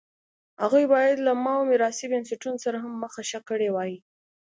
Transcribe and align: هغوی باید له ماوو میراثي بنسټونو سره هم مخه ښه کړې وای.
هغوی 0.61 0.85
باید 0.93 1.17
له 1.27 1.31
ماوو 1.43 1.67
میراثي 1.69 2.05
بنسټونو 2.11 2.57
سره 2.65 2.77
هم 2.83 2.93
مخه 3.03 3.21
ښه 3.29 3.39
کړې 3.49 3.69
وای. 3.71 3.93